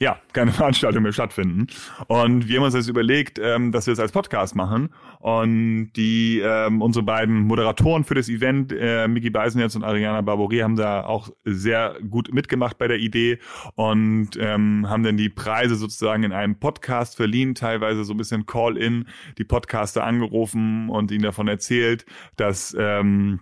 ja, 0.00 0.18
keine 0.32 0.50
Veranstaltung 0.52 1.02
mehr 1.02 1.12
stattfinden. 1.12 1.66
Und 2.08 2.48
wir 2.48 2.56
haben 2.56 2.64
uns 2.64 2.74
jetzt 2.74 2.88
überlegt, 2.88 3.38
ähm, 3.38 3.70
dass 3.70 3.86
wir 3.86 3.92
es 3.92 4.00
als 4.00 4.12
Podcast 4.12 4.56
machen. 4.56 4.92
Und 5.18 5.92
die 5.92 6.40
ähm, 6.42 6.80
unsere 6.80 7.04
beiden 7.04 7.40
Moderatoren 7.40 8.04
für 8.04 8.14
das 8.14 8.28
Event, 8.30 8.72
äh, 8.72 9.06
Miki 9.06 9.28
Beisenherz 9.28 9.76
und 9.76 9.84
Ariana 9.84 10.22
Barbouri, 10.22 10.58
haben 10.58 10.76
da 10.76 11.04
auch 11.04 11.28
sehr 11.44 11.96
gut 12.08 12.32
mitgemacht 12.32 12.78
bei 12.78 12.88
der 12.88 12.98
Idee 12.98 13.38
und 13.74 14.30
ähm, 14.38 14.88
haben 14.88 15.02
dann 15.02 15.18
die 15.18 15.28
Preise 15.28 15.76
sozusagen 15.76 16.22
in 16.22 16.32
einem 16.32 16.58
Podcast 16.58 17.16
verliehen, 17.16 17.54
teilweise 17.54 18.04
so 18.04 18.14
ein 18.14 18.16
bisschen 18.16 18.46
Call-in, 18.46 19.06
die 19.36 19.44
Podcaster 19.44 20.04
angerufen 20.04 20.88
und 20.88 21.10
ihnen 21.10 21.24
davon 21.24 21.48
erzählt, 21.48 22.06
dass 22.36 22.74
ähm, 22.78 23.40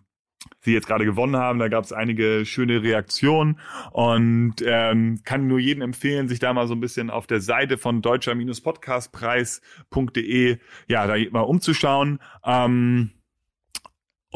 sie 0.60 0.72
jetzt 0.72 0.86
gerade 0.86 1.04
gewonnen 1.04 1.36
haben. 1.36 1.58
Da 1.58 1.68
gab 1.68 1.84
es 1.84 1.92
einige 1.92 2.46
schöne 2.46 2.82
Reaktionen 2.82 3.58
und 3.92 4.54
ähm, 4.64 5.20
kann 5.24 5.46
nur 5.46 5.58
jedem 5.58 5.82
empfehlen, 5.82 6.28
sich 6.28 6.38
da 6.38 6.52
mal 6.52 6.66
so 6.66 6.74
ein 6.74 6.80
bisschen 6.80 7.10
auf 7.10 7.26
der 7.26 7.40
Seite 7.40 7.78
von 7.78 8.02
deutscher-podcastpreis.de 8.02 10.58
ja 10.88 11.06
da 11.06 11.14
mal 11.30 11.40
umzuschauen. 11.40 12.18
Ähm, 12.44 13.10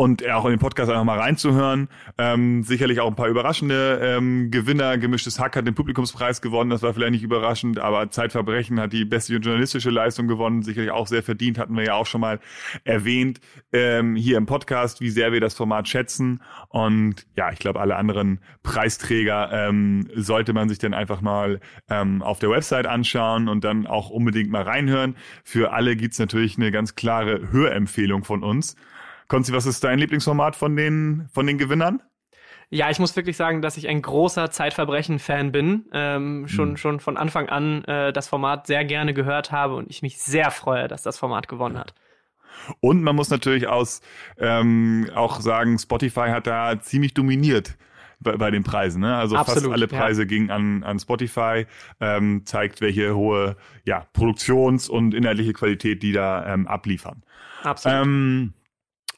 und 0.02 0.28
auch 0.28 0.44
in 0.46 0.50
den 0.50 0.58
Podcast 0.58 0.90
einfach 0.90 1.04
mal 1.04 1.20
reinzuhören. 1.20 1.88
Ähm, 2.18 2.64
sicherlich 2.64 2.98
auch 2.98 3.06
ein 3.06 3.14
paar 3.14 3.28
überraschende 3.28 4.00
ähm, 4.02 4.50
Gewinner. 4.50 4.98
Gemischtes 4.98 5.38
Hack 5.38 5.54
hat 5.54 5.64
den 5.64 5.76
Publikumspreis 5.76 6.42
gewonnen, 6.42 6.70
das 6.70 6.82
war 6.82 6.92
vielleicht 6.92 7.12
nicht 7.12 7.22
überraschend, 7.22 7.78
aber 7.78 8.10
Zeitverbrechen 8.10 8.80
hat 8.80 8.92
die 8.92 9.04
beste 9.04 9.36
journalistische 9.36 9.90
Leistung 9.90 10.26
gewonnen, 10.26 10.62
sicherlich 10.64 10.90
auch 10.90 11.06
sehr 11.06 11.22
verdient, 11.22 11.56
hatten 11.56 11.76
wir 11.76 11.84
ja 11.84 11.94
auch 11.94 12.06
schon 12.06 12.20
mal 12.20 12.40
erwähnt 12.82 13.38
ähm, 13.72 14.16
hier 14.16 14.38
im 14.38 14.46
Podcast, 14.46 15.00
wie 15.00 15.10
sehr 15.10 15.30
wir 15.30 15.40
das 15.40 15.54
Format 15.54 15.86
schätzen. 15.86 16.42
Und 16.68 17.24
ja, 17.36 17.52
ich 17.52 17.60
glaube, 17.60 17.78
alle 17.78 17.94
anderen 17.94 18.40
Preisträger 18.64 19.52
ähm, 19.52 20.08
sollte 20.16 20.52
man 20.52 20.68
sich 20.68 20.80
dann 20.80 20.94
einfach 20.94 21.20
mal 21.20 21.60
ähm, 21.88 22.22
auf 22.22 22.40
der 22.40 22.50
Website 22.50 22.88
anschauen 22.88 23.48
und 23.48 23.62
dann 23.62 23.86
auch 23.86 24.10
unbedingt 24.10 24.50
mal 24.50 24.62
reinhören. 24.62 25.14
Für 25.44 25.72
alle 25.72 25.94
gibt's 25.94 26.18
natürlich 26.18 26.56
eine 26.56 26.72
ganz 26.72 26.96
klare 26.96 27.52
Hörempfehlung 27.52 28.24
von 28.24 28.42
uns. 28.42 28.74
Konzi, 29.32 29.54
was 29.54 29.64
ist 29.64 29.82
dein 29.82 29.98
Lieblingsformat 29.98 30.56
von 30.56 30.76
den, 30.76 31.26
von 31.32 31.46
den 31.46 31.56
Gewinnern? 31.56 32.02
Ja, 32.68 32.90
ich 32.90 32.98
muss 32.98 33.16
wirklich 33.16 33.38
sagen, 33.38 33.62
dass 33.62 33.78
ich 33.78 33.88
ein 33.88 34.02
großer 34.02 34.50
Zeitverbrechen-Fan 34.50 35.52
bin. 35.52 35.86
Ähm, 35.94 36.48
schon, 36.48 36.72
mhm. 36.72 36.76
schon 36.76 37.00
von 37.00 37.16
Anfang 37.16 37.48
an 37.48 37.82
äh, 37.84 38.12
das 38.12 38.28
Format 38.28 38.66
sehr 38.66 38.84
gerne 38.84 39.14
gehört 39.14 39.50
habe 39.50 39.76
und 39.76 39.88
ich 39.88 40.02
mich 40.02 40.18
sehr 40.18 40.50
freue, 40.50 40.86
dass 40.86 41.02
das 41.02 41.16
Format 41.16 41.48
gewonnen 41.48 41.78
hat. 41.78 41.94
Und 42.80 43.02
man 43.02 43.16
muss 43.16 43.30
natürlich 43.30 43.68
aus, 43.68 44.02
ähm, 44.36 45.08
auch 45.14 45.40
sagen, 45.40 45.78
Spotify 45.78 46.28
hat 46.28 46.46
da 46.46 46.78
ziemlich 46.78 47.14
dominiert 47.14 47.78
bei, 48.20 48.36
bei 48.36 48.50
den 48.50 48.64
Preisen. 48.64 49.00
Ne? 49.00 49.16
Also 49.16 49.36
Absolut, 49.36 49.62
fast 49.62 49.72
alle 49.72 49.88
Preise 49.88 50.22
ja. 50.22 50.28
gingen 50.28 50.50
an, 50.50 50.82
an 50.84 50.98
Spotify, 50.98 51.64
ähm, 52.00 52.42
zeigt, 52.44 52.82
welche 52.82 53.16
hohe 53.16 53.56
ja, 53.86 54.04
Produktions- 54.12 54.90
und 54.90 55.14
inhaltliche 55.14 55.54
Qualität 55.54 56.02
die 56.02 56.12
da 56.12 56.52
ähm, 56.52 56.66
abliefern. 56.66 57.22
Absolut. 57.62 58.52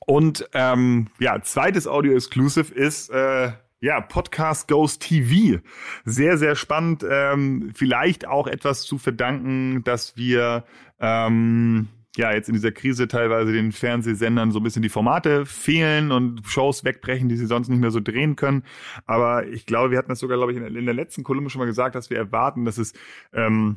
Und 0.06 0.49
ähm, 0.52 1.08
ja, 1.18 1.40
zweites 1.42 1.87
Audio-Exclusive 1.87 2.75
ist 2.75 3.11
äh, 3.11 3.52
ja, 3.80 4.00
Podcast 4.00 4.68
Ghost 4.68 5.02
TV. 5.02 5.61
Sehr, 6.04 6.38
sehr 6.38 6.56
spannend. 6.56 7.04
Ähm, 7.08 7.70
vielleicht 7.75 8.26
auch 8.26 8.46
etwas 8.46 8.82
zu 8.82 8.96
verdanken, 8.96 9.84
dass 9.84 10.16
wir 10.16 10.64
ähm, 11.00 11.88
ja 12.16 12.32
jetzt 12.32 12.49
in 12.49 12.54
dieser 12.54 12.73
Krise 12.73 13.08
teilweise 13.08 13.52
den 13.52 13.73
Fernsehsendern 13.73 14.52
so 14.52 14.61
ein 14.61 14.62
bisschen 14.62 14.82
die 14.82 14.88
Formate 14.88 15.44
fehlen 15.44 16.12
und 16.12 16.46
Shows 16.46 16.84
wegbrechen, 16.84 17.28
die 17.28 17.37
sie 17.37 17.46
sonst 17.46 17.68
nicht 17.68 17.80
mehr 17.80 17.90
so 17.90 18.00
drehen 18.00 18.37
können. 18.37 18.64
Aber 19.04 19.46
ich 19.46 19.66
glaube, 19.66 19.90
wir 19.90 19.99
hatten 19.99 20.08
das 20.08 20.20
sogar, 20.20 20.38
glaube 20.38 20.52
ich, 20.52 20.58
in 20.58 20.87
der 20.87 20.94
letzten 20.94 21.23
Kolumne 21.23 21.50
schon 21.50 21.58
mal 21.58 21.66
gesagt, 21.66 21.94
dass 21.94 22.08
wir 22.08 22.16
erwarten, 22.16 22.64
dass 22.64 22.78
es 22.78 22.94
ähm, 23.32 23.76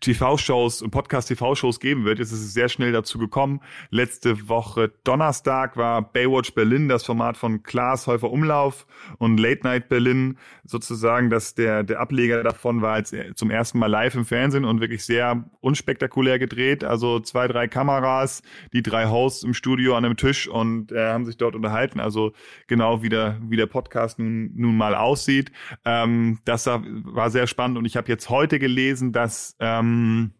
TV-Shows 0.00 0.82
und 0.82 0.90
Podcast-TV-Shows 0.90 1.80
geben 1.80 2.04
wird. 2.04 2.18
Jetzt 2.18 2.30
ist 2.32 2.40
es 2.40 2.52
sehr 2.52 2.68
schnell 2.68 2.92
dazu 2.92 3.18
gekommen. 3.18 3.60
Letzte 3.90 4.48
Woche 4.48 4.92
Donnerstag 5.02 5.76
war 5.76 6.02
Baywatch 6.02 6.54
Berlin, 6.54 6.88
das 6.88 7.04
Format 7.04 7.38
von 7.38 7.62
Klaas 7.62 8.06
Häufer 8.06 8.30
Umlauf 8.30 8.86
und 9.16 9.38
Late 9.38 9.62
Night 9.64 9.88
Berlin 9.88 10.38
sozusagen, 10.64 11.30
dass 11.30 11.54
der, 11.54 11.84
der 11.84 12.00
Ableger 12.00 12.42
davon 12.42 12.82
war 12.82 12.98
jetzt 12.98 13.14
zum 13.34 13.50
ersten 13.50 13.78
Mal 13.78 13.86
live 13.86 14.14
im 14.14 14.26
Fernsehen 14.26 14.66
und 14.66 14.80
wirklich 14.80 15.04
sehr 15.04 15.44
unspektakulär 15.60 16.38
gedreht. 16.38 16.84
Also 16.84 17.20
zwei, 17.20 17.48
drei 17.48 17.66
Kameras, 17.66 18.42
die 18.74 18.82
drei 18.82 19.06
Hosts 19.06 19.42
im 19.42 19.54
Studio 19.54 19.96
an 19.96 20.04
einem 20.04 20.16
Tisch 20.16 20.48
und 20.48 20.92
äh, 20.92 21.12
haben 21.12 21.24
sich 21.24 21.38
dort 21.38 21.54
unterhalten. 21.54 21.98
Also 21.98 22.32
genau 22.66 23.02
wie 23.02 23.08
der, 23.08 23.38
wie 23.40 23.56
der 23.56 23.66
Podcast 23.66 24.18
nun, 24.18 24.52
nun 24.54 24.76
mal 24.76 24.94
aussieht. 24.94 25.50
Ähm, 25.86 26.40
das 26.44 26.66
war 26.66 27.30
sehr 27.30 27.46
spannend 27.46 27.78
und 27.78 27.86
ich 27.86 27.96
habe 27.96 28.08
jetzt 28.08 28.28
heute 28.28 28.58
gelesen, 28.58 29.12
dass 29.12 29.56
ähm, 29.60 29.77
ähm, 29.78 30.32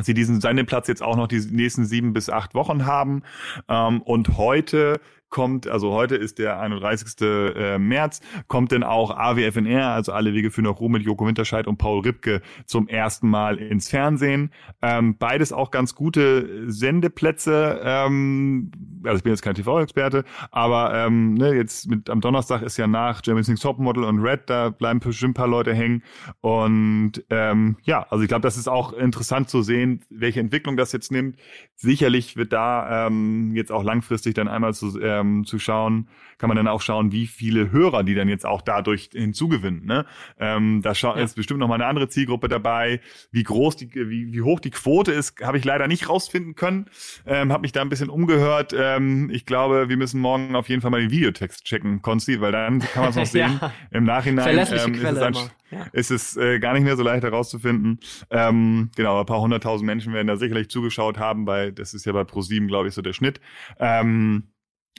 sie 0.00 0.14
diesen 0.14 0.40
seinen 0.40 0.66
Platz 0.66 0.88
jetzt 0.88 1.02
auch 1.02 1.16
noch 1.16 1.28
die 1.28 1.40
nächsten 1.40 1.84
sieben 1.84 2.12
bis 2.12 2.30
acht 2.30 2.54
Wochen 2.54 2.86
haben. 2.86 3.22
Ähm, 3.68 4.02
und 4.02 4.36
heute 4.36 5.00
kommt, 5.28 5.66
also 5.66 5.92
heute 5.92 6.16
ist 6.16 6.38
der 6.38 6.60
31. 6.60 7.20
Äh, 7.20 7.78
März, 7.78 8.20
kommt 8.46 8.72
denn 8.72 8.82
auch 8.82 9.10
AWFNR, 9.16 9.88
also 9.88 10.12
alle 10.12 10.32
Wege 10.32 10.50
für 10.50 10.62
nach 10.62 10.80
Ruhm 10.80 10.92
mit 10.92 11.02
Joko 11.02 11.26
Winterscheid 11.26 11.66
und 11.66 11.76
Paul 11.76 12.00
Ripke 12.00 12.40
zum 12.64 12.88
ersten 12.88 13.28
Mal 13.28 13.58
ins 13.58 13.88
Fernsehen. 13.88 14.50
Ähm, 14.82 15.16
beides 15.18 15.52
auch 15.52 15.70
ganz 15.70 15.94
gute 15.94 16.70
Sendeplätze. 16.70 17.80
Ähm, 17.82 18.70
also 19.04 19.18
ich 19.18 19.22
bin 19.22 19.32
jetzt 19.32 19.42
kein 19.42 19.54
TV-Experte, 19.54 20.24
aber 20.50 20.94
ähm, 20.94 21.34
ne, 21.34 21.54
jetzt 21.54 21.88
mit 21.88 22.10
am 22.10 22.20
Donnerstag 22.20 22.62
ist 22.62 22.76
ja 22.76 22.86
nach 22.86 23.20
Jeremy's 23.24 23.48
Next 23.48 23.62
Topmodel 23.62 24.04
und 24.04 24.20
Red, 24.20 24.42
da 24.46 24.70
bleiben 24.70 25.00
bestimmt 25.00 25.32
ein 25.32 25.34
paar 25.34 25.48
Leute 25.48 25.74
hängen. 25.74 26.02
Und 26.40 27.24
ähm, 27.30 27.76
ja, 27.82 28.06
also 28.10 28.22
ich 28.22 28.28
glaube, 28.28 28.42
das 28.42 28.56
ist 28.56 28.68
auch 28.68 28.92
interessant 28.92 29.48
zu 29.48 29.62
sehen, 29.62 30.04
welche 30.10 30.40
Entwicklung 30.40 30.76
das 30.76 30.92
jetzt 30.92 31.12
nimmt. 31.12 31.36
Sicherlich 31.74 32.36
wird 32.36 32.52
da 32.52 33.06
ähm, 33.06 33.54
jetzt 33.54 33.70
auch 33.70 33.82
langfristig 33.82 34.34
dann 34.34 34.48
einmal 34.48 34.74
zu 34.74 34.98
äh, 35.00 35.17
ähm, 35.18 35.44
zu 35.44 35.58
schauen, 35.58 36.08
kann 36.38 36.48
man 36.48 36.56
dann 36.56 36.68
auch 36.68 36.80
schauen, 36.80 37.12
wie 37.12 37.26
viele 37.26 37.72
Hörer 37.72 38.04
die 38.04 38.14
dann 38.14 38.28
jetzt 38.28 38.46
auch 38.46 38.62
dadurch 38.62 39.10
hinzugewinnen. 39.12 39.84
Ne? 39.84 40.06
Ähm, 40.38 40.80
da 40.82 40.92
ja. 40.92 41.12
ist 41.14 41.34
bestimmt 41.34 41.60
noch 41.60 41.68
mal 41.68 41.74
eine 41.74 41.86
andere 41.86 42.08
Zielgruppe 42.08 42.48
dabei. 42.48 43.00
Wie 43.32 43.42
groß 43.42 43.76
die, 43.76 43.92
wie, 43.94 44.32
wie 44.32 44.42
hoch 44.42 44.60
die 44.60 44.70
Quote 44.70 45.12
ist, 45.12 45.40
habe 45.42 45.58
ich 45.58 45.64
leider 45.64 45.88
nicht 45.88 46.08
rausfinden 46.08 46.54
können. 46.54 46.86
Ähm, 47.26 47.52
habe 47.52 47.62
mich 47.62 47.72
da 47.72 47.82
ein 47.82 47.88
bisschen 47.88 48.08
umgehört. 48.08 48.74
Ähm, 48.76 49.30
ich 49.30 49.46
glaube, 49.46 49.88
wir 49.88 49.96
müssen 49.96 50.20
morgen 50.20 50.54
auf 50.54 50.68
jeden 50.68 50.80
Fall 50.80 50.90
mal 50.90 51.00
den 51.00 51.10
Videotext 51.10 51.64
checken, 51.64 52.02
Konsti, 52.02 52.40
weil 52.40 52.52
dann 52.52 52.78
kann 52.80 53.02
man 53.02 53.10
es 53.10 53.16
noch 53.16 53.26
sehen. 53.26 53.58
ja. 53.60 53.72
Im 53.90 54.04
Nachhinein 54.04 54.56
ähm, 54.56 54.62
ist 54.62 54.72
es, 54.72 54.84
ein, 54.84 55.34
ja. 55.70 55.86
ist 55.92 56.10
es 56.10 56.36
äh, 56.36 56.60
gar 56.60 56.72
nicht 56.74 56.84
mehr 56.84 56.96
so 56.96 57.02
leicht 57.02 57.24
herauszufinden. 57.24 57.98
Ähm, 58.30 58.90
genau, 58.96 59.20
ein 59.20 59.26
paar 59.26 59.40
hunderttausend 59.40 59.86
Menschen 59.86 60.12
werden 60.12 60.28
da 60.28 60.36
sicherlich 60.36 60.68
zugeschaut 60.70 61.18
haben, 61.18 61.46
weil 61.46 61.72
das 61.72 61.94
ist 61.94 62.06
ja 62.06 62.12
bei 62.12 62.24
ProSieben, 62.24 62.68
glaube 62.68 62.88
ich, 62.88 62.94
so 62.94 63.02
der 63.02 63.12
Schnitt. 63.12 63.40
Ähm, 63.78 64.44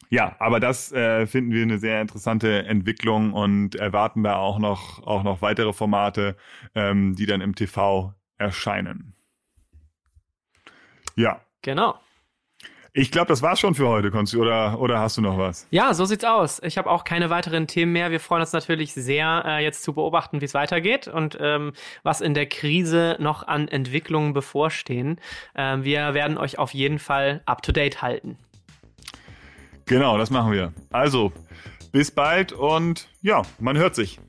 ja, 0.09 0.35
aber 0.39 0.59
das 0.59 0.91
äh, 0.91 1.27
finden 1.27 1.51
wir 1.51 1.61
eine 1.61 1.77
sehr 1.77 2.01
interessante 2.01 2.65
Entwicklung 2.65 3.33
und 3.33 3.75
erwarten 3.75 4.23
da 4.23 4.37
auch 4.37 4.59
noch, 4.59 5.05
auch 5.05 5.23
noch 5.23 5.41
weitere 5.41 5.73
Formate, 5.73 6.35
ähm, 6.75 7.15
die 7.15 7.25
dann 7.25 7.41
im 7.41 7.55
TV 7.55 8.13
erscheinen. 8.37 9.13
Ja. 11.15 11.41
Genau. 11.61 11.99
Ich 12.93 13.11
glaube, 13.11 13.27
das 13.27 13.43
war's 13.43 13.59
schon 13.59 13.75
für 13.75 13.87
heute, 13.87 14.09
Konsti, 14.09 14.37
oder, 14.37 14.79
oder 14.79 14.99
hast 14.99 15.17
du 15.17 15.21
noch 15.21 15.37
was? 15.37 15.67
Ja, 15.69 15.93
so 15.93 16.05
sieht's 16.05 16.23
aus. 16.23 16.59
Ich 16.63 16.77
habe 16.77 16.89
auch 16.89 17.03
keine 17.03 17.29
weiteren 17.29 17.67
Themen 17.67 17.91
mehr. 17.93 18.09
Wir 18.09 18.19
freuen 18.19 18.41
uns 18.41 18.51
natürlich 18.51 18.93
sehr, 18.93 19.43
äh, 19.45 19.63
jetzt 19.63 19.83
zu 19.83 19.93
beobachten, 19.93 20.41
wie 20.41 20.45
es 20.45 20.55
weitergeht 20.55 21.07
und 21.07 21.37
ähm, 21.39 21.73
was 22.01 22.19
in 22.19 22.33
der 22.33 22.47
Krise 22.47 23.15
noch 23.19 23.47
an 23.47 23.67
Entwicklungen 23.67 24.33
bevorstehen. 24.33 25.19
Ähm, 25.55 25.83
wir 25.83 26.15
werden 26.15 26.37
euch 26.37 26.57
auf 26.57 26.73
jeden 26.73 26.97
Fall 26.97 27.41
up 27.45 27.61
to 27.61 27.71
date 27.71 28.01
halten. 28.01 28.37
Genau, 29.89 30.19
das 30.19 30.29
machen 30.29 30.51
wir. 30.51 30.71
Also, 30.91 31.31
bis 31.91 32.11
bald 32.11 32.51
und 32.51 33.09
ja, 33.23 33.41
man 33.57 33.75
hört 33.75 33.95
sich. 33.95 34.19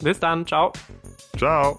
Bis 0.00 0.18
dann, 0.18 0.44
ciao. 0.44 0.72
Ciao. 1.36 1.76